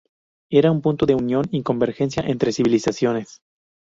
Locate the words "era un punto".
0.51-1.05